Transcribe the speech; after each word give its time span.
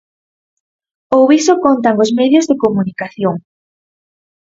Ou 1.17 1.25
iso 1.39 1.53
contan 1.65 1.95
os 2.03 2.11
medios 2.19 2.45
de 2.49 2.59
comunicación. 2.63 3.35